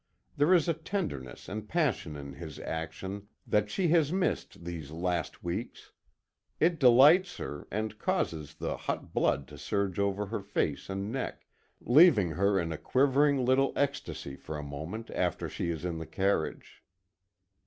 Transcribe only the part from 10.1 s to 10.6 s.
her